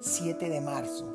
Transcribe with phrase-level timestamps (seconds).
[0.00, 1.06] 7 de marzo.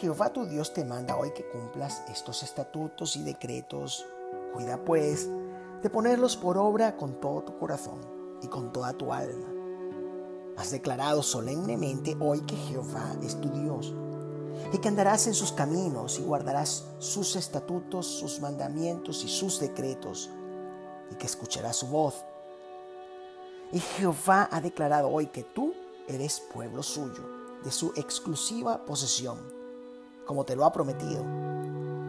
[0.00, 4.06] Jehová tu Dios te manda hoy que cumplas estos estatutos y decretos.
[4.52, 5.28] Cuida pues
[5.82, 8.00] de ponerlos por obra con todo tu corazón
[8.40, 9.48] y con toda tu alma.
[10.56, 13.92] Has declarado solemnemente hoy que Jehová es tu Dios
[14.72, 20.30] y que andarás en sus caminos y guardarás sus estatutos, sus mandamientos y sus decretos
[21.10, 22.24] y que escucharás su voz.
[23.72, 25.73] Y Jehová ha declarado hoy que tú
[26.08, 27.22] eres pueblo suyo,
[27.62, 29.38] de su exclusiva posesión,
[30.26, 31.24] como te lo ha prometido,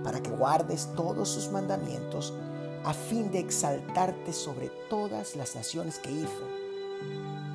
[0.03, 2.33] para que guardes todos sus mandamientos
[2.83, 6.43] a fin de exaltarte sobre todas las naciones que hizo,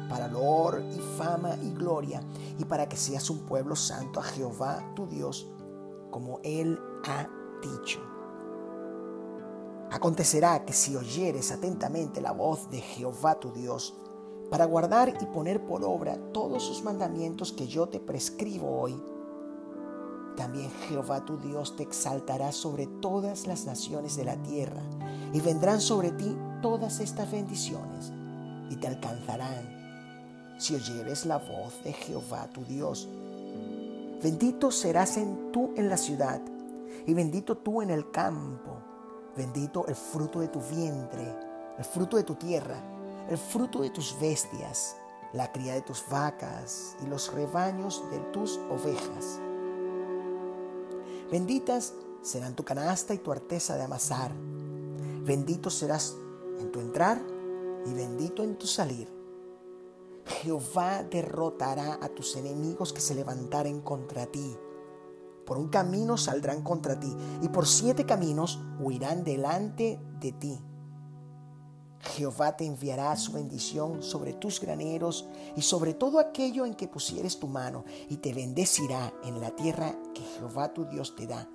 [0.08, 2.22] para honor y fama y gloria,
[2.58, 5.46] y para que seas un pueblo santo a Jehová tu Dios,
[6.10, 7.28] como Él ha
[7.62, 8.00] dicho.
[9.92, 13.94] Acontecerá que si oyeres atentamente la voz de Jehová tu Dios,
[14.50, 19.00] para guardar y poner por obra todos sus mandamientos que yo te prescribo hoy,
[20.36, 24.82] también Jehová tu Dios te exaltará sobre todas las naciones de la tierra,
[25.32, 28.12] y vendrán sobre ti todas estas bendiciones,
[28.70, 33.08] y te alcanzarán, si oyeres la voz de Jehová tu Dios.
[34.22, 36.40] Bendito serás en tú en la ciudad,
[37.06, 38.78] y bendito tú en el campo,
[39.36, 41.34] bendito el fruto de tu vientre,
[41.78, 42.82] el fruto de tu tierra,
[43.30, 44.96] el fruto de tus bestias,
[45.32, 49.40] la cría de tus vacas y los rebaños de tus ovejas.
[51.30, 54.32] Benditas serán tu canasta y tu arteza de amasar.
[55.22, 56.16] Bendito serás
[56.58, 57.22] en tu entrar
[57.86, 59.08] y bendito en tu salir.
[60.26, 64.56] Jehová derrotará a tus enemigos que se levantaren contra ti.
[65.46, 70.58] Por un camino saldrán contra ti y por siete caminos huirán delante de ti.
[72.02, 77.38] Jehová te enviará su bendición sobre tus graneros y sobre todo aquello en que pusieres
[77.38, 81.48] tu mano, y te bendecirá en la tierra que Jehová tu Dios te da.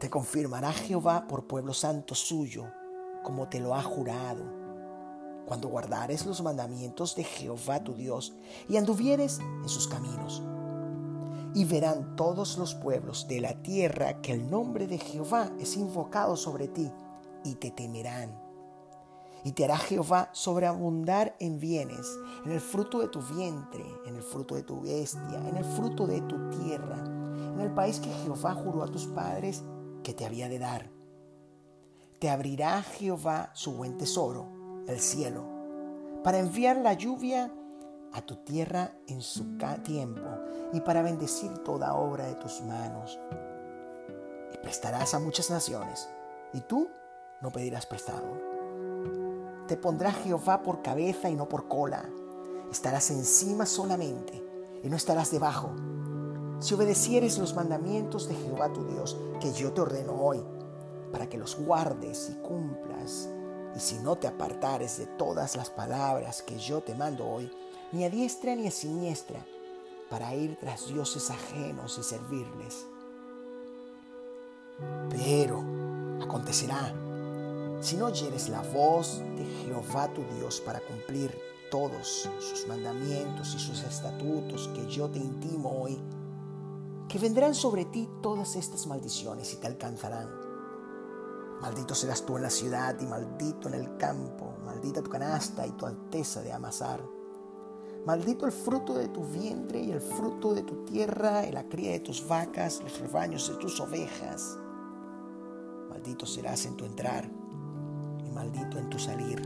[0.00, 2.64] Te confirmará Jehová por pueblo santo suyo,
[3.22, 4.42] como te lo ha jurado.
[5.46, 8.34] Cuando guardares los mandamientos de Jehová tu Dios
[8.68, 10.42] y anduvieres en sus caminos.
[11.54, 16.36] Y verán todos los pueblos de la tierra que el nombre de Jehová es invocado
[16.36, 16.90] sobre ti,
[17.44, 18.45] y te temerán
[19.46, 24.22] y te hará Jehová sobreabundar en bienes, en el fruto de tu vientre, en el
[24.24, 28.54] fruto de tu bestia, en el fruto de tu tierra, en el país que Jehová
[28.54, 29.62] juró a tus padres
[30.02, 30.90] que te había de dar.
[32.18, 34.48] Te abrirá Jehová su buen tesoro,
[34.88, 35.44] el cielo,
[36.24, 37.52] para enviar la lluvia
[38.14, 40.28] a tu tierra en su tiempo
[40.72, 43.16] y para bendecir toda obra de tus manos.
[44.52, 46.08] Y prestarás a muchas naciones,
[46.52, 46.88] y tú
[47.40, 48.55] no pedirás prestado.
[49.68, 52.08] Te pondrá Jehová por cabeza y no por cola.
[52.70, 54.42] Estarás encima solamente
[54.82, 55.72] y no estarás debajo.
[56.60, 60.42] Si obedecieres los mandamientos de Jehová tu Dios, que yo te ordeno hoy,
[61.10, 63.28] para que los guardes y cumplas,
[63.74, 67.50] y si no te apartares de todas las palabras que yo te mando hoy,
[67.92, 69.44] ni a diestra ni a siniestra,
[70.08, 72.86] para ir tras dioses ajenos y servirles.
[75.10, 75.62] Pero
[76.22, 76.94] acontecerá
[77.80, 81.36] si no oyeres la voz de Jehová tu Dios para cumplir
[81.70, 86.00] todos sus mandamientos y sus estatutos que yo te intimo hoy,
[87.08, 90.28] que vendrán sobre ti todas estas maldiciones y te alcanzarán.
[91.60, 95.72] Maldito serás tú en la ciudad y maldito en el campo, maldita tu canasta y
[95.72, 97.02] tu alteza de amasar.
[98.04, 101.92] Maldito el fruto de tu vientre y el fruto de tu tierra y la cría
[101.92, 104.58] de tus vacas, los rebaños de tus ovejas.
[105.88, 107.28] Maldito serás en tu entrar
[108.36, 109.42] maldito en tu salir.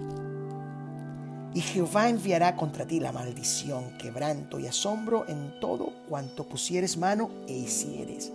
[1.54, 7.30] Y Jehová enviará contra ti la maldición, quebranto y asombro en todo cuanto pusieres mano
[7.48, 8.32] e hicieres,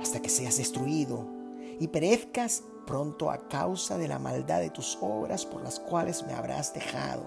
[0.00, 1.24] hasta que seas destruido
[1.78, 6.32] y perezcas pronto a causa de la maldad de tus obras por las cuales me
[6.32, 7.22] habrás dejado.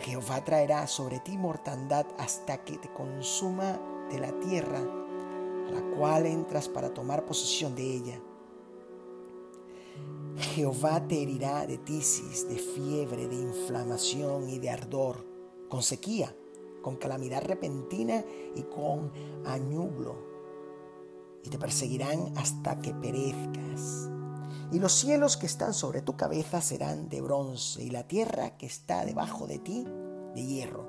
[0.00, 3.78] Jehová traerá sobre ti mortandad hasta que te consuma
[4.10, 8.20] de la tierra a la cual entras para tomar posesión de ella
[10.38, 15.26] Jehová te herirá de tisis, de fiebre, de inflamación y de ardor,
[15.68, 16.34] con sequía,
[16.82, 18.24] con calamidad repentina
[18.54, 19.12] y con
[19.44, 20.16] añublo.
[21.44, 24.08] Y te perseguirán hasta que perezcas.
[24.72, 28.66] Y los cielos que están sobre tu cabeza serán de bronce, y la tierra que
[28.66, 29.84] está debajo de ti
[30.34, 30.88] de hierro.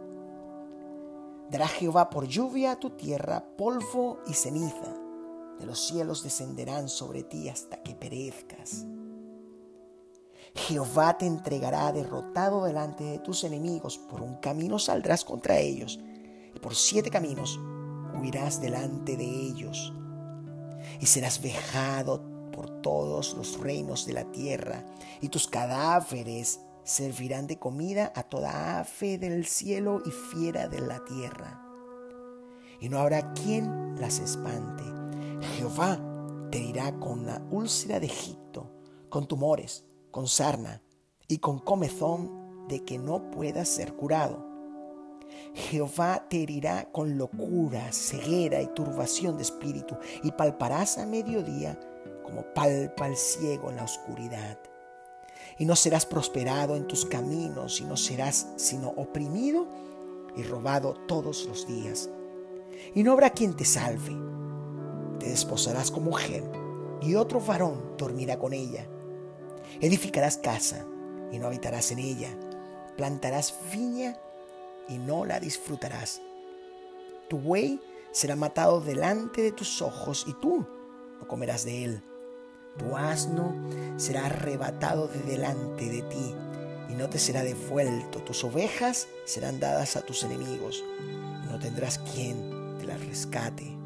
[1.52, 4.96] Dará Jehová por lluvia a tu tierra polvo y ceniza.
[5.60, 8.86] De los cielos descenderán sobre ti hasta que perezcas
[10.56, 13.98] Jehová te entregará derrotado delante de tus enemigos.
[13.98, 16.00] Por un camino saldrás contra ellos
[16.56, 17.60] y por siete caminos
[18.20, 19.94] huirás delante de ellos.
[21.00, 22.22] Y serás vejado
[22.52, 24.86] por todos los reinos de la tierra
[25.22, 31.04] y tus cadáveres servirán de comida a toda ave del cielo y fiera de la
[31.06, 31.62] tierra.
[32.80, 34.84] Y no habrá quien las espante.
[35.58, 36.00] Jehová
[36.52, 38.70] te dirá con la úlcera de Egipto,
[39.10, 40.82] con tumores, con sarna
[41.28, 44.48] y con comezón de que no puedas ser curado.
[45.54, 51.78] Jehová te herirá con locura, ceguera y turbación de espíritu, y palparás a mediodía
[52.24, 54.58] como palpa el ciego en la oscuridad
[55.58, 59.68] y no serás prosperado en tus caminos, y no serás sino oprimido
[60.36, 62.10] y robado todos los días.
[62.96, 64.16] Y no habrá quien te salve.
[65.20, 66.44] Te desposarás con mujer,
[67.02, 68.88] y otro varón dormirá con ella.
[69.82, 70.86] Edificarás casa,
[71.32, 72.30] y no habitarás en ella.
[72.98, 74.18] Plantarás viña,
[74.88, 76.22] y no la disfrutarás.
[77.30, 77.82] Tu buey
[78.12, 80.66] será matado delante de tus ojos, y tú
[81.20, 82.04] no comerás de él
[82.78, 83.54] tu asno
[83.98, 86.36] será arrebatado de delante de ti
[86.90, 88.20] y no te será devuelto.
[88.24, 90.84] Tus ovejas serán dadas a tus enemigos
[91.44, 93.78] y no tendrás quien te las rescate.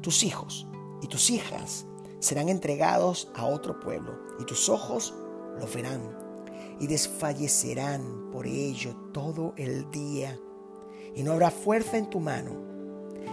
[0.00, 0.66] Tus hijos
[1.02, 1.84] y tus hijas
[2.22, 5.12] serán entregados a otro pueblo y tus ojos
[5.58, 6.00] lo verán
[6.78, 10.38] y desfallecerán por ello todo el día
[11.16, 12.52] y no habrá fuerza en tu mano.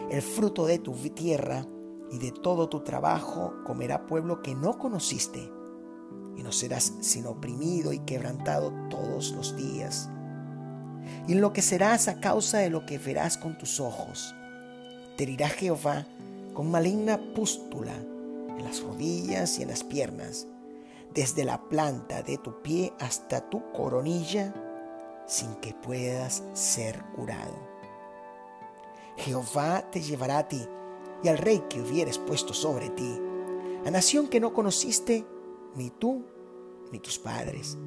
[0.09, 1.65] El fruto de tu tierra
[2.11, 5.51] y de todo tu trabajo comerá pueblo que no conociste,
[6.35, 10.09] y no serás sino oprimido y quebrantado todos los días.
[11.27, 14.33] Y enloquecerás a causa de lo que verás con tus ojos.
[15.15, 16.07] Te herirá Jehová
[16.53, 17.93] con maligna pústula
[18.59, 20.47] en las rodillas y en las piernas,
[21.13, 24.53] desde la planta de tu pie hasta tu coronilla,
[25.27, 27.55] sin que puedas ser curado.
[29.17, 30.61] Jehová te llevará a ti
[31.23, 33.19] y al rey que hubieres puesto sobre ti,
[33.85, 35.25] a nación que no conociste
[35.75, 36.23] ni tú
[36.91, 37.77] ni tus padres.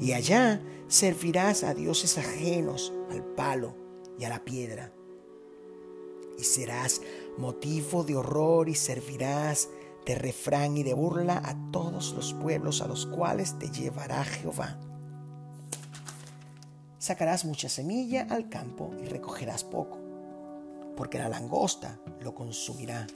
[0.00, 3.74] Y allá servirás a dioses ajenos, al palo
[4.18, 4.92] y a la piedra.
[6.38, 7.02] Y serás
[7.36, 9.68] motivo de horror y servirás
[10.08, 14.78] de refrán y de burla a todos los pueblos a los cuales te llevará Jehová.
[16.98, 19.98] Sacarás mucha semilla al campo y recogerás poco
[20.96, 23.06] porque la langosta lo consumirá.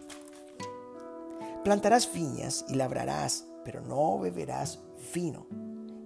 [1.64, 4.78] Plantarás viñas y labrarás, pero no beberás
[5.14, 5.46] vino,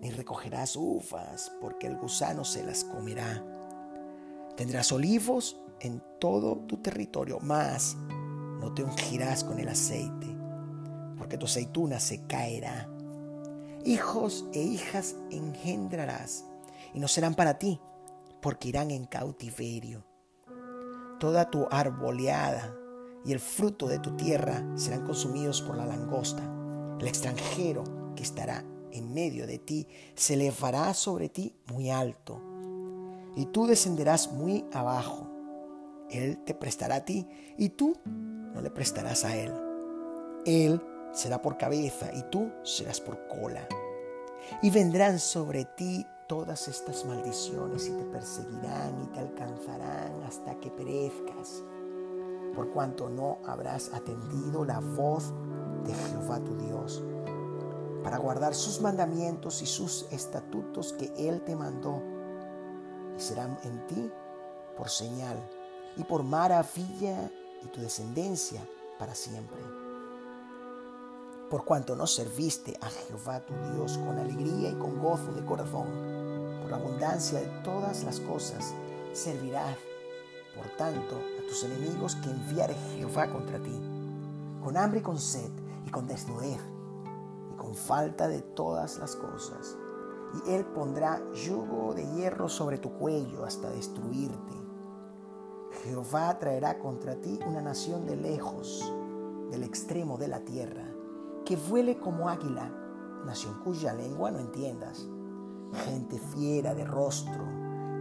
[0.01, 3.45] ni recogerás uvas, porque el gusano se las comerá.
[4.57, 7.97] Tendrás olivos en todo tu territorio, mas
[8.61, 10.36] no te ungirás con el aceite,
[11.19, 12.89] porque tu aceituna se caerá.
[13.85, 16.45] Hijos e hijas engendrarás,
[16.95, 17.81] y no serán para ti,
[18.41, 20.05] porque irán en cautiverio
[21.19, 22.75] toda tu arboleada
[23.25, 26.43] y el fruto de tu tierra serán consumidos por la langosta.
[27.01, 27.85] El extranjero
[28.15, 32.41] que estará en medio de ti se elevará sobre ti muy alto,
[33.35, 35.29] y tú descenderás muy abajo.
[36.09, 37.27] Él te prestará a ti,
[37.59, 39.53] y tú no le prestarás a él.
[40.47, 40.81] Él
[41.17, 43.67] será por cabeza, y tú serás por cola.
[44.63, 50.71] Y vendrán sobre ti todas estas maldiciones y te perseguirán y te alcanzarán hasta que
[50.71, 51.65] perezcas,
[52.55, 55.33] por cuanto no habrás atendido la voz
[55.85, 57.03] de Jehová tu Dios,
[58.05, 62.03] para guardar sus mandamientos y sus estatutos que Él te mandó,
[63.17, 64.11] y serán en ti
[64.77, 65.39] por señal
[65.97, 67.31] y por maravilla
[67.65, 68.61] y tu descendencia
[68.99, 69.76] para siempre
[71.51, 75.87] por cuanto no serviste a Jehová tu Dios con alegría y con gozo de corazón,
[76.63, 78.75] por abundancia de todas las cosas,
[79.13, 79.77] servirás,
[80.57, 83.81] por tanto, a tus enemigos que enviare Jehová contra ti,
[84.63, 85.51] con hambre y con sed
[85.87, 86.61] y con desnudez
[87.53, 89.77] y con falta de todas las cosas.
[90.45, 94.55] Y él pondrá yugo de hierro sobre tu cuello hasta destruirte.
[95.85, 98.93] Jehová traerá contra ti una nación de lejos,
[99.51, 100.96] del extremo de la tierra
[101.47, 102.69] que vuele como águila,
[103.25, 105.07] nación cuya lengua no entiendas,
[105.85, 107.45] gente fiera de rostro,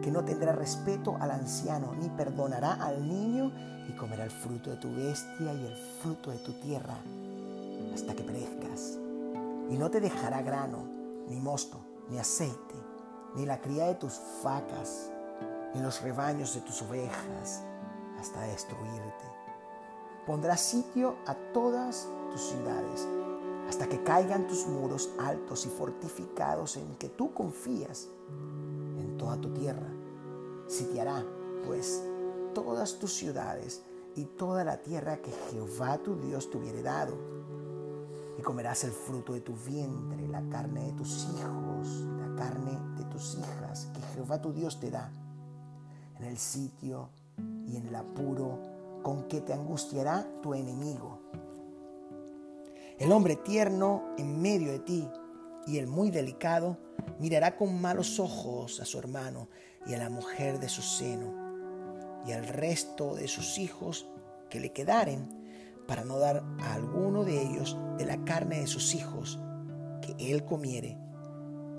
[0.02, 3.52] que no tendrá respeto al anciano, ni perdonará al niño,
[3.88, 6.96] y comerá el fruto de tu bestia y el fruto de tu tierra,
[7.94, 8.98] hasta que perezcas.
[9.70, 10.80] Y no te dejará grano,
[11.30, 11.78] ni mosto,
[12.10, 12.76] ni aceite,
[13.36, 15.12] ni la cría de tus vacas,
[15.76, 17.64] ni los rebaños de tus ovejas,
[18.20, 19.26] hasta destruirte.
[20.26, 23.08] Pondrá sitio a todas tus ciudades
[23.68, 28.08] hasta que caigan tus muros altos y fortificados en que tú confías
[29.00, 29.88] en toda tu tierra.
[30.68, 31.26] Sitiará,
[31.66, 32.04] pues,
[32.54, 33.82] todas tus ciudades
[34.16, 37.16] y toda la tierra que Jehová tu Dios te hubiere dado.
[38.38, 43.06] Y comerás el fruto de tu vientre, la carne de tus hijos, la carne de
[43.06, 45.12] tus hijas, que Jehová tu Dios te da,
[46.20, 47.10] en el sitio
[47.66, 48.60] y en el apuro
[49.04, 51.20] con que te angustiará tu enemigo
[53.00, 55.10] el hombre tierno en medio de ti
[55.68, 56.78] y el muy delicado
[57.20, 59.50] mirará con malos ojos a su hermano
[59.86, 64.08] y a la mujer de su seno y al resto de sus hijos
[64.50, 65.46] que le quedaren
[65.88, 69.40] para no dar a alguno de ellos de la carne de sus hijos
[70.02, 70.98] que él comiere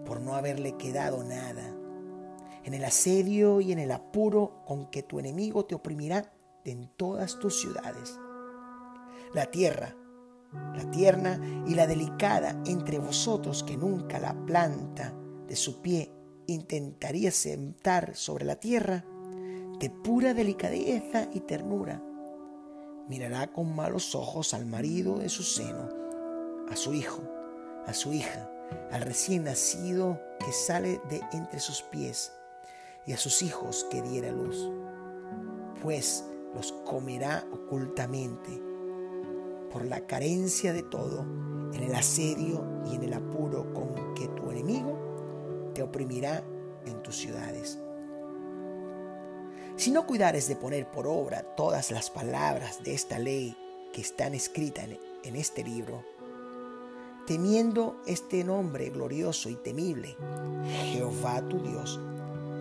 [0.05, 1.75] por no haberle quedado nada.
[2.65, 6.33] En el asedio y en el apuro con que tu enemigo te oprimirá
[6.65, 8.19] en todas tus ciudades.
[9.35, 9.97] La tierra
[10.75, 15.15] la tierna y la delicada entre vosotros que nunca la planta
[15.47, 16.13] de su pie
[16.47, 19.05] intentaría sentar sobre la tierra,
[19.79, 22.03] de pura delicadeza y ternura,
[23.09, 25.89] mirará con malos ojos al marido de su seno,
[26.71, 27.23] a su hijo,
[27.87, 28.51] a su hija,
[28.91, 32.33] al recién nacido que sale de entre sus pies,
[33.07, 34.69] y a sus hijos que diera luz,
[35.83, 38.66] pues los comerá ocultamente
[39.69, 41.21] por la carencia de todo,
[41.73, 46.43] en el asedio y en el apuro con que tu enemigo te oprimirá
[46.87, 47.79] en tus ciudades.
[49.77, 53.55] Si no cuidares de poner por obra todas las palabras de esta ley
[53.93, 54.89] que están escritas
[55.23, 56.03] en, este libro,
[57.27, 60.17] temiendo este nombre glorioso y temible,
[60.93, 62.01] Jehová tu Dios,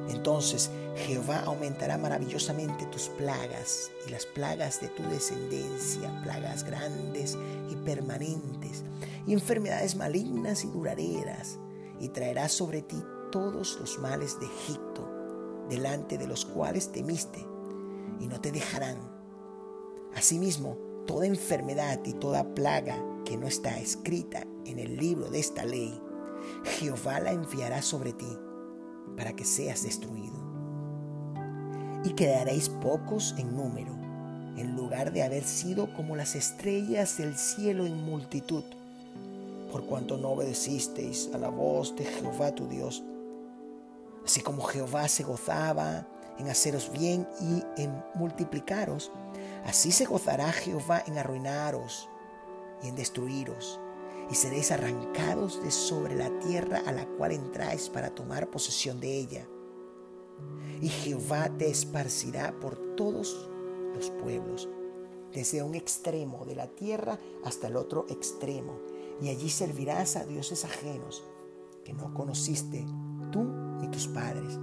[0.09, 7.37] entonces Jehová aumentará maravillosamente tus plagas y las plagas de tu descendencia, plagas grandes
[7.69, 8.83] y permanentes,
[9.25, 11.57] y enfermedades malignas y duraderas,
[11.99, 15.09] y traerá sobre ti todos los males de Egipto,
[15.69, 17.45] delante de los cuales temiste,
[18.19, 18.97] y no te dejarán.
[20.13, 25.65] Asimismo, toda enfermedad y toda plaga que no está escrita en el libro de esta
[25.65, 25.99] ley,
[26.63, 28.37] Jehová la enviará sobre ti
[29.15, 30.35] para que seas destruido.
[32.03, 33.93] Y quedaréis pocos en número,
[34.57, 38.63] en lugar de haber sido como las estrellas del cielo en multitud,
[39.71, 43.03] por cuanto no obedecisteis a la voz de Jehová tu Dios.
[44.25, 46.07] Así como Jehová se gozaba
[46.37, 49.11] en haceros bien y en multiplicaros,
[49.65, 52.09] así se gozará Jehová en arruinaros
[52.83, 53.79] y en destruiros
[54.29, 59.17] y seréis arrancados de sobre la tierra a la cual entráis para tomar posesión de
[59.17, 59.47] ella.
[60.81, 63.49] Y Jehová te esparcirá por todos
[63.93, 64.67] los pueblos,
[65.31, 68.79] desde un extremo de la tierra hasta el otro extremo,
[69.21, 71.23] y allí servirás a dioses ajenos
[71.83, 72.85] que no conociste
[73.31, 73.43] tú
[73.79, 74.59] ni tus padres,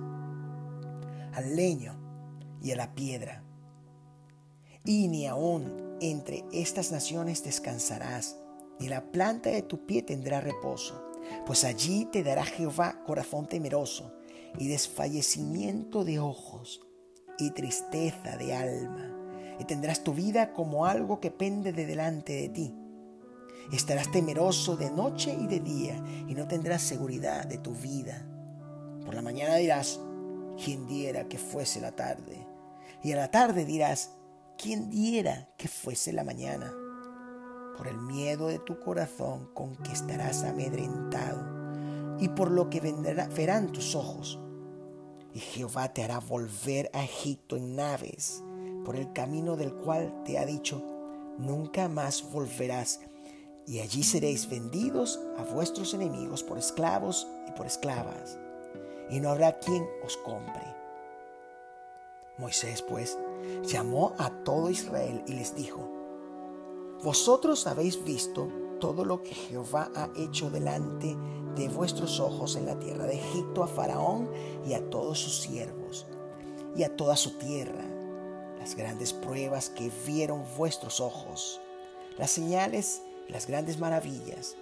[1.32, 1.94] al leño
[2.62, 3.44] y a la piedra.
[4.84, 8.41] Y ni aun entre estas naciones descansarás
[8.78, 11.12] ni la planta de tu pie tendrá reposo,
[11.46, 14.12] pues allí te dará Jehová corazón temeroso
[14.58, 16.86] y desfallecimiento de ojos
[17.38, 22.48] y tristeza de alma, y tendrás tu vida como algo que pende de delante de
[22.48, 22.74] ti.
[23.72, 28.26] Estarás temeroso de noche y de día, y no tendrás seguridad de tu vida.
[29.04, 30.00] Por la mañana dirás,
[30.62, 32.46] ¿quién diera que fuese la tarde?
[33.02, 34.16] Y a la tarde dirás,
[34.58, 36.72] ¿quién diera que fuese la mañana?
[37.76, 41.62] Por el miedo de tu corazón con que estarás amedrentado
[42.18, 42.80] y por lo que
[43.34, 44.38] verán tus ojos.
[45.34, 48.42] Y Jehová te hará volver a Egipto en naves,
[48.84, 50.82] por el camino del cual te ha dicho,
[51.38, 53.00] nunca más volverás,
[53.66, 58.38] y allí seréis vendidos a vuestros enemigos por esclavos y por esclavas,
[59.10, 60.62] y no habrá quien os compre.
[62.38, 63.18] Moisés pues
[63.64, 66.01] llamó a todo Israel y les dijo,
[67.02, 68.48] vosotros habéis visto
[68.80, 71.16] todo lo que Jehová ha hecho delante
[71.56, 74.30] de vuestros ojos en la tierra de Egipto a Faraón
[74.66, 76.06] y a todos sus siervos
[76.76, 77.84] y a toda su tierra,
[78.58, 81.60] las grandes pruebas que vieron vuestros ojos,
[82.18, 84.56] las señales y las grandes maravillas.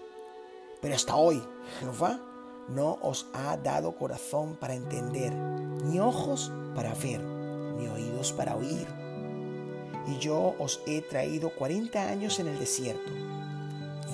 [0.80, 1.42] Pero hasta hoy
[1.78, 2.20] Jehová
[2.68, 8.99] no os ha dado corazón para entender, ni ojos para ver, ni oídos para oír
[10.06, 13.12] y yo os he traído cuarenta años en el desierto.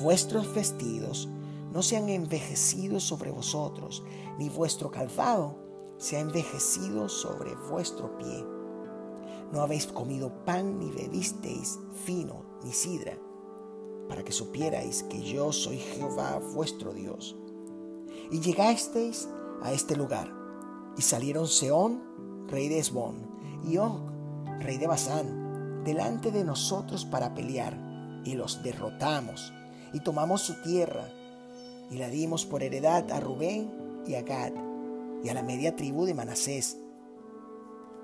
[0.03, 1.29] Vuestros vestidos
[1.73, 4.03] no se han envejecido sobre vosotros,
[4.39, 5.59] ni vuestro calzado
[5.99, 8.45] se ha envejecido sobre vuestro pie.
[9.53, 13.19] No habéis comido pan ni bebisteis fino ni sidra.
[14.09, 17.37] para que supierais que yo soy Jehová vuestro Dios.
[18.31, 19.29] Y llegasteis
[19.63, 20.33] a este lugar,
[20.97, 23.29] y salieron Seón, rey de Esbón,
[23.65, 24.01] y Og,
[24.61, 25.46] rey de Basán,
[25.87, 27.79] delante de nosotros para pelear,
[28.25, 29.53] y los derrotamos,
[29.93, 31.09] y tomamos su tierra,
[31.91, 34.53] y la dimos por heredad a Rubén y a Gad,
[35.23, 36.77] y a la media tribu de Manasés.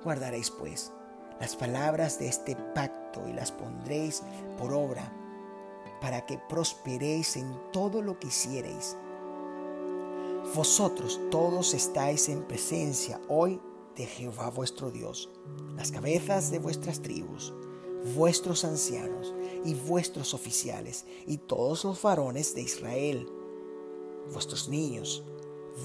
[0.04, 0.92] Guardaréis pues
[1.40, 4.22] las palabras de este pacto y las pondréis
[4.58, 5.12] por obra,
[6.00, 8.96] para que prosperéis en todo lo que hiciereis.
[10.54, 13.60] Vosotros todos estáis en presencia hoy
[13.96, 15.30] de Jehová vuestro Dios,
[15.76, 17.52] las cabezas de vuestras tribus,
[18.14, 23.28] vuestros ancianos y vuestros oficiales, y todos los varones de Israel,
[24.32, 25.24] vuestros niños,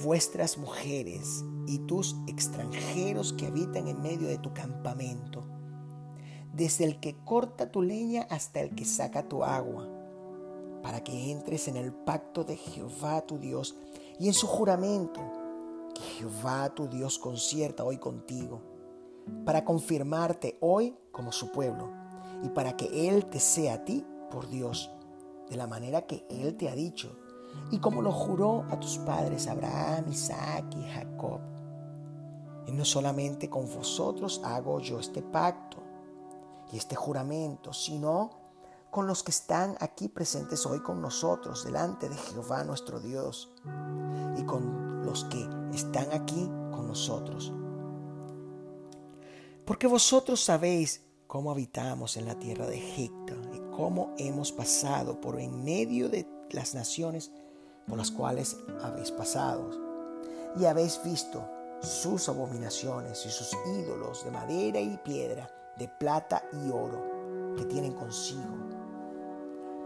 [0.02, 5.44] vuestras mujeres y tus extranjeros que habitan en medio de tu campamento,
[6.52, 9.88] desde el que corta tu leña hasta el que saca tu agua,
[10.82, 13.76] para que entres en el pacto de Jehová tu Dios
[14.18, 15.20] y en su juramento
[15.94, 18.60] que Jehová tu Dios concierta hoy contigo,
[19.44, 21.97] para confirmarte hoy como su pueblo
[22.42, 24.90] y para que Él te sea a ti por Dios,
[25.48, 27.16] de la manera que Él te ha dicho
[27.70, 31.40] y como lo juró a tus padres Abraham, Isaac y Jacob.
[32.66, 35.78] Y no solamente con vosotros hago yo este pacto
[36.72, 38.30] y este juramento, sino
[38.90, 43.50] con los que están aquí presentes hoy con nosotros delante de Jehová nuestro Dios
[44.36, 47.52] y con los que están aquí con nosotros.
[49.64, 55.38] Porque vosotros sabéis cómo habitamos en la tierra de Egipto y cómo hemos pasado por
[55.38, 57.30] en medio de las naciones
[57.86, 59.70] por las cuales habéis pasado,
[60.58, 61.46] y habéis visto
[61.80, 67.92] sus abominaciones y sus ídolos de madera y piedra, de plata y oro, que tienen
[67.92, 68.56] consigo.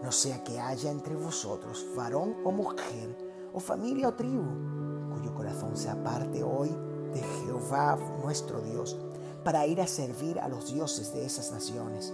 [0.00, 3.16] No sea que haya entre vosotros varón o mujer,
[3.52, 6.70] o familia o tribu, cuyo corazón se aparte hoy
[7.12, 8.96] de Jehová nuestro Dios,
[9.44, 12.12] para ir a servir a los dioses de esas naciones.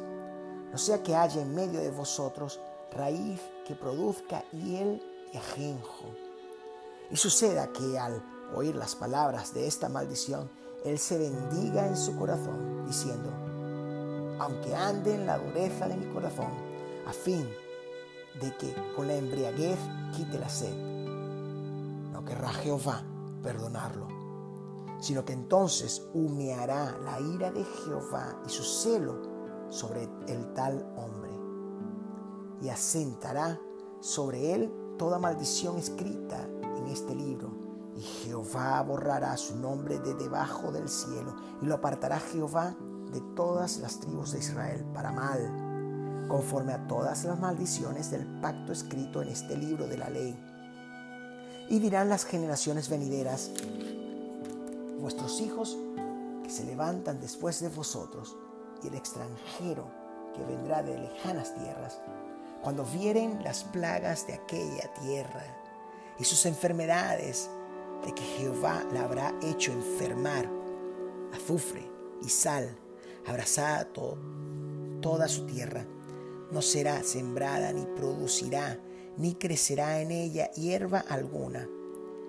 [0.71, 2.61] No sea que haya en medio de vosotros
[2.93, 6.07] raíz que produzca hiel y ajenjo.
[7.11, 8.23] Y suceda que al
[8.55, 10.51] oír las palabras de esta maldición,
[10.85, 13.31] él se bendiga en su corazón, diciendo,
[14.39, 16.53] aunque ande en la dureza de mi corazón,
[17.07, 17.49] a fin
[18.41, 19.79] de que con la embriaguez
[20.17, 20.75] quite la sed.
[22.13, 23.03] No querrá Jehová
[23.43, 24.07] perdonarlo,
[25.01, 29.21] sino que entonces humeará la ira de Jehová y su celo
[29.71, 31.31] sobre el tal hombre,
[32.61, 33.61] y asentará
[34.01, 37.51] sobre él toda maldición escrita en este libro.
[37.97, 42.77] Y Jehová borrará su nombre de debajo del cielo y lo apartará Jehová
[43.13, 48.73] de todas las tribus de Israel para mal, conforme a todas las maldiciones del pacto
[48.73, 50.39] escrito en este libro de la ley.
[51.71, 53.51] Y dirán las generaciones venideras,
[54.99, 55.77] vuestros hijos
[56.43, 58.37] que se levantan después de vosotros
[58.83, 59.91] y el extranjero
[60.35, 62.01] que vendrá de lejanas tierras,
[62.63, 65.45] cuando vieren las plagas de aquella tierra
[66.19, 67.49] y sus enfermedades
[68.05, 70.49] de que Jehová la habrá hecho enfermar,
[71.33, 71.91] azufre
[72.23, 72.77] y sal,
[73.27, 73.89] abrazada
[75.01, 75.87] toda su tierra,
[76.51, 78.79] no será sembrada ni producirá,
[79.17, 81.69] ni crecerá en ella hierba alguna,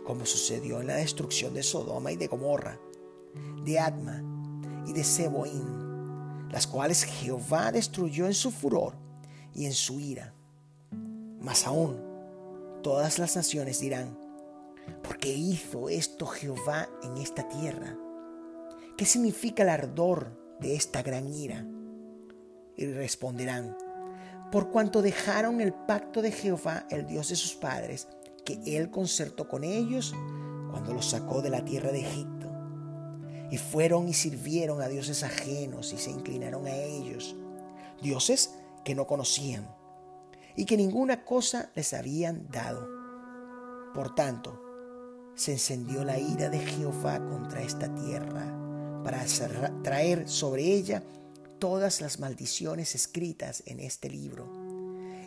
[0.10, 2.80] como sucedió en la destrucción de Sodoma y de Gomorra,
[3.64, 4.24] de Adma
[4.88, 8.96] y de Seboín, las cuales Jehová destruyó en su furor
[9.54, 10.34] y en su ira.
[11.40, 12.02] Más aún,
[12.82, 14.18] todas las naciones dirán,
[15.04, 17.96] ¿por qué hizo esto Jehová en esta tierra?
[18.98, 21.68] ¿Qué significa el ardor de esta gran ira?
[22.76, 23.78] Y responderán,
[24.52, 28.08] por cuanto dejaron el pacto de Jehová, el Dios de sus padres,
[28.50, 30.16] que él concertó con ellos
[30.72, 32.48] cuando los sacó de la tierra de Egipto.
[33.52, 37.36] Y fueron y sirvieron a dioses ajenos y se inclinaron a ellos,
[38.02, 39.68] dioses que no conocían
[40.56, 42.88] y que ninguna cosa les habían dado.
[43.94, 44.62] Por tanto,
[45.36, 48.56] se encendió la ira de Jehová contra esta tierra
[49.04, 49.24] para
[49.84, 51.04] traer sobre ella
[51.60, 54.52] todas las maldiciones escritas en este libro.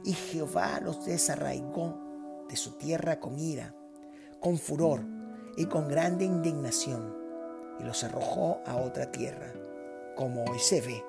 [0.05, 2.02] Y Jehová los desarraigó
[2.49, 3.75] de su tierra con ira,
[4.41, 5.05] con furor
[5.57, 7.17] y con grande indignación,
[7.81, 9.53] y los arrojó a otra tierra,
[10.17, 11.05] como hoy se ve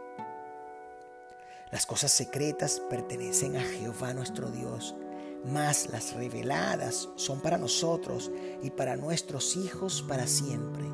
[1.74, 4.96] las cosas secretas pertenecen a Jehová nuestro Dios,
[5.43, 8.30] mas las reveladas son para nosotros
[8.62, 10.86] y para nuestros hijos para siempre,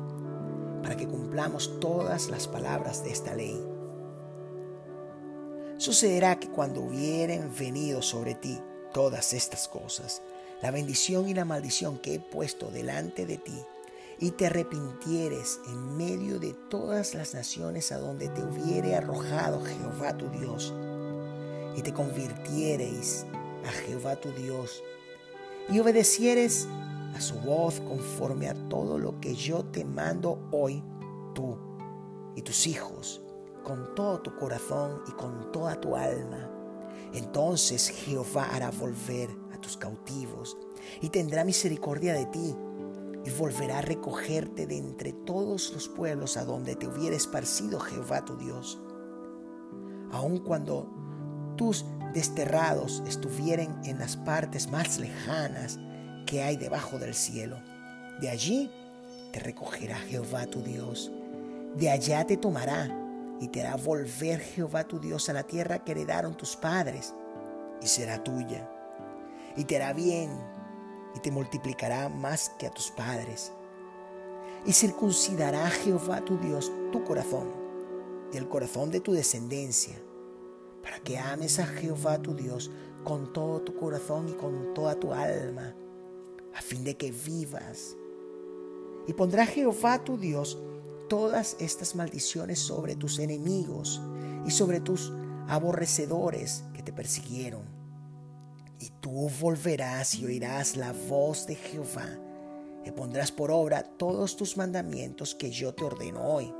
[0.82, 3.62] para que cumplamos todas las palabras de esta ley.
[5.76, 8.58] Sucederá que cuando hubieren venido sobre ti
[8.94, 10.22] todas estas cosas,
[10.62, 13.58] la bendición y la maldición que he puesto delante de ti,
[14.18, 20.16] y te arrepintieres en medio de todas las naciones a donde te hubiere arrojado Jehová
[20.16, 20.74] tu Dios,
[21.76, 23.24] y te convirtiereis
[23.64, 24.82] a Jehová tu Dios,
[25.70, 26.68] y obedecieres
[27.14, 30.82] a su voz conforme a todo lo que yo te mando hoy,
[31.34, 31.56] tú
[32.36, 33.22] y tus hijos,
[33.64, 36.50] con todo tu corazón y con toda tu alma.
[37.12, 40.56] Entonces Jehová hará volver tus cautivos
[41.00, 42.56] y tendrá misericordia de ti
[43.24, 48.24] y volverá a recogerte de entre todos los pueblos a donde te hubiera esparcido Jehová
[48.24, 48.80] tu Dios.
[50.12, 50.88] Aun cuando
[51.56, 55.78] tus desterrados estuvieren en las partes más lejanas
[56.26, 57.56] que hay debajo del cielo,
[58.20, 58.70] de allí
[59.32, 61.12] te recogerá Jehová tu Dios,
[61.76, 62.96] de allá te tomará
[63.40, 67.14] y te hará volver Jehová tu Dios a la tierra que heredaron tus padres,
[67.82, 68.70] y será tuya,
[69.56, 70.30] y te hará bien
[71.14, 73.52] y te multiplicará más que a tus padres.
[74.66, 77.48] Y circuncidará Jehová tu Dios tu corazón
[78.32, 79.96] y el corazón de tu descendencia,
[80.82, 82.70] para que ames a Jehová tu Dios
[83.02, 85.74] con todo tu corazón y con toda tu alma,
[86.54, 87.96] a fin de que vivas.
[89.06, 90.58] Y pondrá Jehová tu Dios
[91.08, 94.00] todas estas maldiciones sobre tus enemigos
[94.46, 95.12] y sobre tus
[95.48, 97.79] aborrecedores que te persiguieron
[98.80, 102.08] y tú volverás y oirás la voz de Jehová,
[102.84, 106.52] y pondrás por obra todos tus mandamientos que yo te ordeno hoy.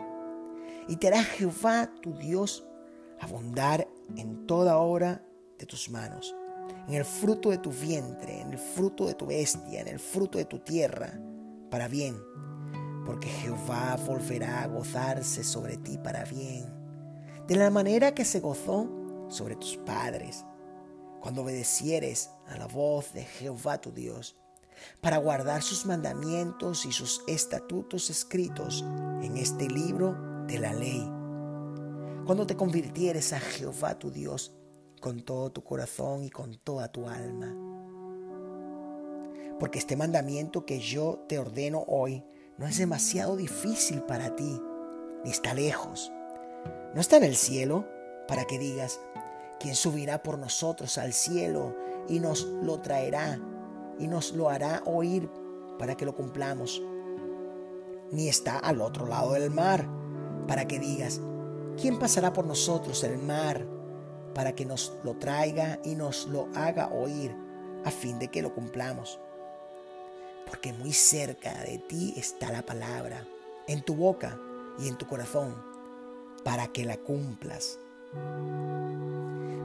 [0.87, 2.67] Y te hará Jehová tu Dios
[3.21, 5.25] abundar en toda obra
[5.59, 6.37] de tus manos,
[6.89, 10.37] en el fruto de tu vientre, en el fruto de tu bestia, en el fruto
[10.37, 11.19] de tu tierra,
[11.71, 12.17] para bien,
[13.07, 16.67] porque Jehová volverá a gozarse sobre ti para bien,
[17.47, 18.91] de la manera que se gozó
[19.31, 20.45] sobre tus padres
[21.21, 24.37] cuando obedecieres a la voz de Jehová tu Dios,
[25.01, 28.85] para guardar sus mandamientos y sus estatutos escritos
[29.23, 31.03] en este libro de la ley.
[32.25, 34.57] Cuando te convirtieres a Jehová tu Dios
[35.01, 37.57] con todo tu corazón y con toda tu alma.
[39.59, 42.25] Porque este mandamiento que yo te ordeno hoy
[42.57, 44.61] no es demasiado difícil para ti,
[45.25, 46.13] ni está lejos.
[46.95, 47.87] No está en el cielo
[48.27, 49.01] para que digas,
[49.61, 51.77] quien subirá por nosotros al cielo
[52.09, 53.39] y nos lo traerá
[53.99, 55.31] y nos lo hará oír
[55.79, 56.83] para que lo cumplamos.
[58.11, 59.87] Ni está al otro lado del mar
[60.49, 61.21] para que digas,
[61.81, 63.65] ¿quién pasará por nosotros el mar
[64.35, 67.37] para que nos lo traiga y nos lo haga oír
[67.85, 69.21] a fin de que lo cumplamos?
[70.47, 73.27] Porque muy cerca de ti está la palabra,
[73.69, 74.41] en tu boca
[74.79, 75.55] y en tu corazón,
[76.43, 77.79] para que la cumplas.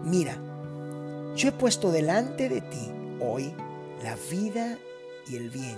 [0.06, 0.38] Mira,
[1.36, 3.54] yo he puesto delante de ti hoy
[4.04, 4.78] la vida
[5.28, 5.78] y el bien,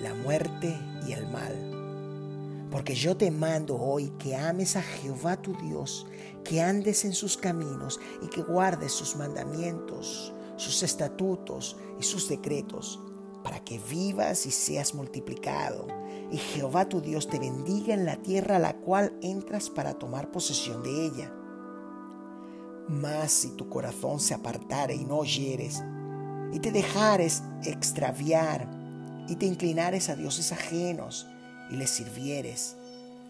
[0.00, 0.76] la muerte
[1.06, 2.68] y el mal.
[2.70, 6.06] Porque yo te mando hoy que ames a Jehová tu Dios,
[6.42, 13.00] que andes en sus caminos y que guardes sus mandamientos, sus estatutos y sus decretos,
[13.44, 15.86] para que vivas y seas multiplicado,
[16.32, 20.32] y Jehová tu Dios te bendiga en la tierra a la cual entras para tomar
[20.32, 21.32] posesión de ella
[22.88, 25.82] mas si tu corazón se apartare y no oyeres,
[26.52, 28.68] y te dejares extraviar,
[29.28, 31.26] y te inclinares a dioses ajenos,
[31.70, 32.76] y les sirvieres,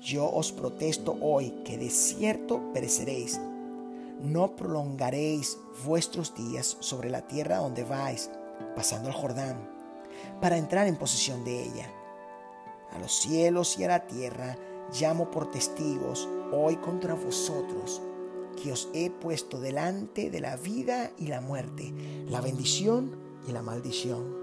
[0.00, 3.40] yo os protesto hoy que de cierto pereceréis.
[4.20, 8.30] No prolongaréis vuestros días sobre la tierra donde vais,
[8.76, 9.70] pasando el Jordán,
[10.40, 11.90] para entrar en posesión de ella.
[12.92, 14.56] A los cielos y a la tierra
[15.00, 18.02] llamo por testigos hoy contra vosotros
[18.54, 21.92] que os he puesto delante de la vida y la muerte,
[22.28, 23.16] la bendición
[23.48, 24.34] y la maldición.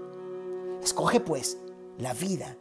[0.82, 1.58] Escoge pues
[1.98, 2.56] la vida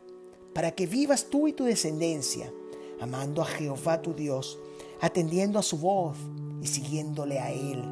[0.54, 2.52] para que vivas tú y tu descendencia,
[3.00, 4.60] amando a Jehová tu Dios,
[5.00, 6.18] atendiendo a su voz
[6.62, 7.84] y siguiéndole a Él,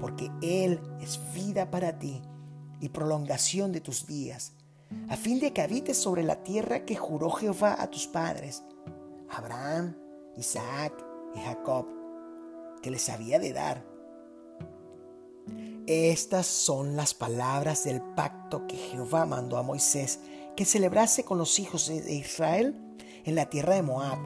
[0.00, 2.22] porque Él es vida para ti
[2.80, 4.52] y prolongación de tus días,
[5.08, 8.62] a fin de que habites sobre la tierra que juró Jehová a tus padres,
[9.28, 9.96] Abraham,
[10.36, 10.92] Isaac
[11.34, 11.97] y Jacob
[12.78, 13.84] que les había de dar.
[15.86, 20.20] Estas son las palabras del pacto que Jehová mandó a Moisés
[20.54, 22.76] que celebrase con los hijos de Israel
[23.24, 24.18] en la tierra de Moab,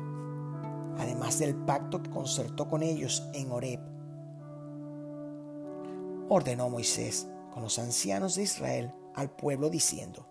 [0.98, 3.80] además del pacto que concertó con ellos en Horeb.
[6.28, 10.26] Ordenó Moisés con los ancianos de Israel al pueblo diciendo,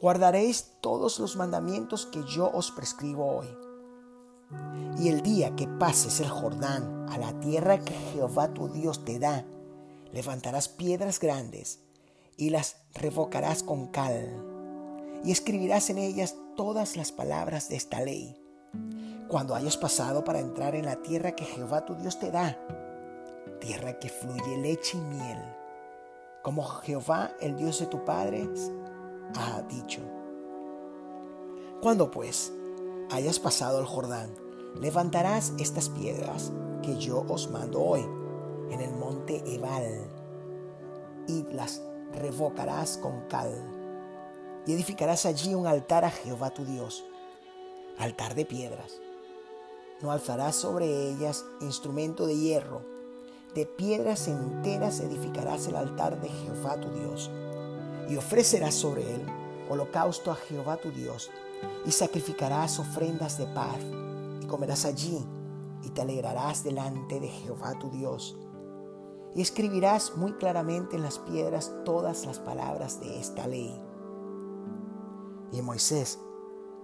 [0.00, 3.63] guardaréis todos los mandamientos que yo os prescribo hoy
[4.98, 9.18] Y el día que pases el Jordán a la tierra que Jehová tu Dios te
[9.18, 9.44] da,
[10.12, 11.80] levantarás piedras grandes
[12.36, 14.28] y las revocarás con cal,
[15.24, 18.40] y escribirás en ellas todas las palabras de esta ley.
[19.28, 22.58] Cuando hayas pasado para entrar en la tierra que Jehová tu Dios te da,
[23.60, 25.38] tierra que fluye leche y miel,
[26.42, 28.48] como Jehová, el Dios de tu padre,
[29.36, 30.02] ha dicho.
[31.80, 32.52] Cuando pues
[33.10, 34.34] hayas pasado el Jordán,
[34.80, 38.06] levantarás estas piedras que yo os mando hoy
[38.70, 40.10] en el monte Ebal
[41.26, 43.52] y las revocarás con cal
[44.66, 47.04] y edificarás allí un altar a Jehová tu Dios,
[47.98, 49.00] altar de piedras.
[50.00, 52.82] No alzarás sobre ellas instrumento de hierro,
[53.54, 57.30] de piedras enteras edificarás el altar de Jehová tu Dios,
[58.08, 59.22] y ofrecerás sobre él
[59.68, 61.30] holocausto a Jehová tu Dios,
[61.84, 63.78] y sacrificarás ofrendas de paz,
[64.40, 65.24] y comerás allí,
[65.82, 68.38] y te alegrarás delante de Jehová tu Dios.
[69.34, 73.74] Y escribirás muy claramente en las piedras todas las palabras de esta ley.
[75.52, 76.18] Y Moisés,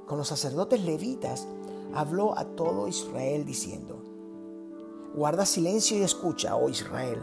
[0.07, 1.47] con los sacerdotes levitas,
[1.95, 4.03] habló a todo Israel diciendo,
[5.15, 7.21] Guarda silencio y escucha, oh Israel.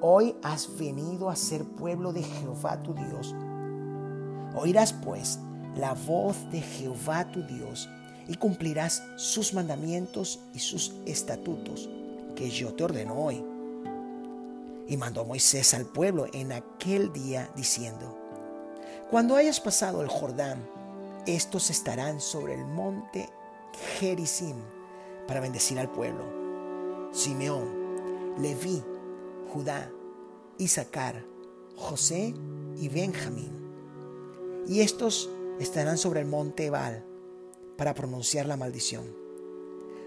[0.00, 3.34] Hoy has venido a ser pueblo de Jehová tu Dios.
[4.54, 5.38] Oirás pues
[5.76, 7.88] la voz de Jehová tu Dios
[8.28, 11.88] y cumplirás sus mandamientos y sus estatutos
[12.34, 13.44] que yo te ordeno hoy.
[14.88, 18.16] Y mandó Moisés al pueblo en aquel día diciendo,
[19.10, 20.66] Cuando hayas pasado el Jordán,
[21.26, 23.28] estos estarán sobre el monte
[23.98, 24.56] Gerizim
[25.26, 26.46] para bendecir al pueblo
[27.12, 28.82] Simeón, Leví,
[29.52, 29.90] Judá,
[30.58, 31.24] Isaacar,
[31.76, 32.34] José
[32.76, 33.50] y Benjamín.
[34.68, 35.30] Y estos
[35.60, 37.04] estarán sobre el monte Ebal
[37.76, 39.14] para pronunciar la maldición.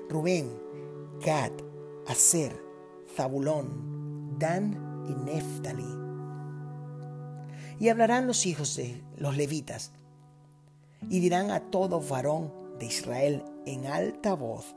[0.10, 0.52] Rubén,
[1.24, 1.52] Gad,
[2.08, 2.60] Aser,
[3.16, 5.98] Zabulón, Dan y Neftali.
[7.80, 9.92] Y hablarán los hijos de los levitas
[11.10, 14.76] y dirán a todo varón de Israel en alta voz,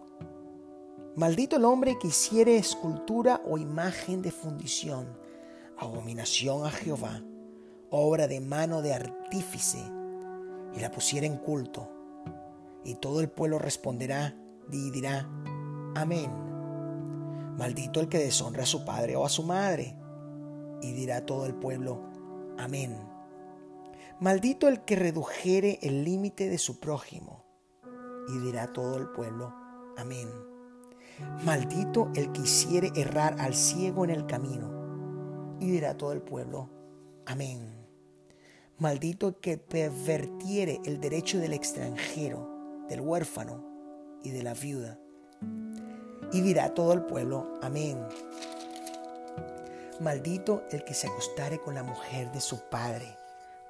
[1.15, 5.19] Maldito el hombre que hiciere escultura o imagen de fundición,
[5.77, 7.23] abominación a Jehová,
[7.91, 9.79] obra de mano de artífice,
[10.75, 11.91] y la pusiera en culto.
[12.85, 14.37] Y todo el pueblo responderá
[14.71, 15.29] y dirá,
[15.95, 16.31] Amén.
[17.57, 19.97] Maldito el que deshonra a su padre o a su madre.
[20.81, 22.03] Y dirá todo el pueblo,
[22.59, 22.97] Amén.
[24.21, 27.45] Maldito el que redujere el límite de su prójimo.
[28.29, 29.55] Y dirá todo el pueblo,
[29.97, 30.29] Amén.
[31.45, 35.57] Maldito el que hiciere errar al ciego en el camino.
[35.61, 36.71] Y dirá todo el pueblo,
[37.27, 37.82] amén.
[38.83, 43.63] Maldito el que pervertiere el derecho del extranjero, del huérfano
[44.25, 44.99] y de la viuda.
[46.33, 47.97] Y dirá todo el pueblo, amén.
[50.01, 53.07] Maldito el que se acostare con la mujer de su padre,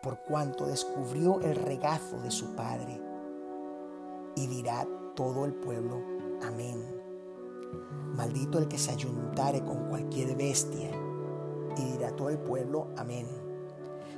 [0.01, 2.99] por cuanto descubrió el regazo de su padre.
[4.35, 6.01] Y dirá todo el pueblo,
[6.43, 6.83] amén.
[8.15, 10.91] Maldito el que se ayuntare con cualquier bestia.
[11.77, 13.52] Y dirá todo el pueblo, amén.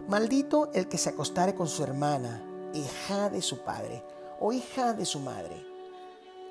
[0.06, 4.04] Maldito el que se acostare con su hermana, hija de su padre
[4.38, 5.64] o hija de su madre.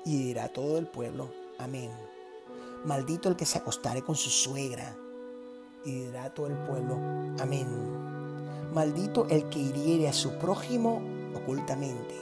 [0.04, 1.92] Y dirá todo el pueblo, amén.
[2.84, 4.96] Maldito el que se acostare con su suegra.
[5.84, 6.96] Y dirá todo el pueblo,
[7.38, 7.68] amén.
[8.74, 11.00] Maldito el que hiriere a su prójimo
[11.36, 12.16] ocultamente.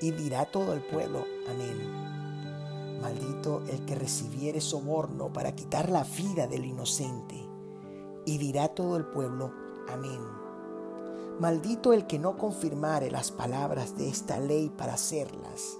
[0.00, 3.00] Y dirá todo el pueblo, amén.
[3.00, 7.44] Maldito el que recibiere soborno para quitar la vida del inocente.
[8.24, 9.52] Y dirá todo el pueblo,
[9.88, 10.43] amén.
[11.40, 15.78] Maldito el que no confirmare las palabras de esta ley para hacerlas.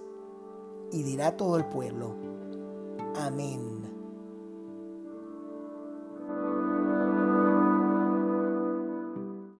[0.90, 2.16] Y dirá todo el pueblo,
[3.16, 3.93] amén.